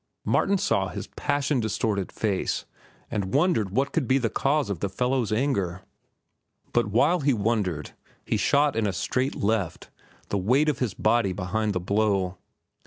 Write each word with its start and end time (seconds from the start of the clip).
Martin 0.25 0.57
saw 0.57 0.87
his 0.87 1.05
passion 1.15 1.59
distorted 1.59 2.11
face 2.11 2.65
and 3.11 3.35
wondered 3.35 3.69
what 3.69 3.91
could 3.91 4.07
be 4.07 4.17
the 4.17 4.31
cause 4.31 4.67
of 4.71 4.79
the 4.79 4.89
fellow's 4.89 5.31
anger. 5.31 5.83
But 6.73 6.87
while 6.87 7.19
he 7.19 7.33
wondered, 7.33 7.91
he 8.25 8.35
shot 8.35 8.75
in 8.75 8.87
a 8.87 8.93
straight 8.93 9.35
left, 9.35 9.91
the 10.29 10.39
weight 10.39 10.69
of 10.69 10.79
his 10.79 10.95
body 10.95 11.33
behind 11.33 11.73
the 11.73 11.79
blow. 11.79 12.39